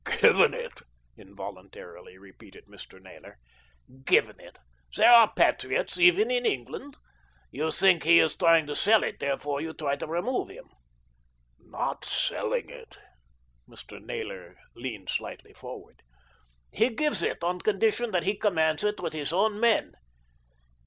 "Given 0.19 0.55
it!" 0.55 0.81
involuntarily 1.15 2.17
repeated 2.17 2.65
Mr. 2.65 2.99
Naylor. 2.99 3.37
"Given 4.03 4.39
it. 4.39 4.57
There 4.95 5.11
are 5.13 5.31
patriots 5.31 5.99
even 5.99 6.31
in 6.31 6.43
England. 6.43 6.97
You 7.51 7.71
think 7.71 8.01
he 8.03 8.17
is 8.17 8.35
trying 8.35 8.65
to 8.65 8.75
sell 8.75 9.03
it, 9.03 9.19
therefore 9.19 9.61
you 9.61 9.75
try 9.75 9.97
to 9.97 10.07
remove 10.07 10.49
him." 10.49 10.69
"Not 11.59 12.03
selling 12.03 12.71
it." 12.71 12.97
Mr. 13.69 14.03
Naylor 14.03 14.57
leaned 14.75 15.09
slightly 15.09 15.53
forward. 15.53 16.01
"He 16.71 16.89
gives 16.89 17.21
it 17.21 17.43
on 17.43 17.61
condition 17.61 18.09
that 18.09 18.23
he 18.23 18.33
commands 18.35 18.83
it 18.83 18.99
with 19.01 19.13
his 19.13 19.31
own 19.31 19.59
men. 19.59 19.93